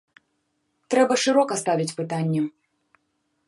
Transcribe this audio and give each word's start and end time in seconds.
Трэба 0.93 1.13
шырока 1.25 1.53
ставіць 1.65 1.95
пытанне. 1.99 2.41